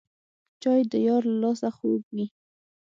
چای 0.61 0.81
د 0.91 0.93
یار 1.07 1.23
له 1.31 1.37
لاسه 1.41 1.69
خوږ 1.77 2.03
وي 2.15 2.25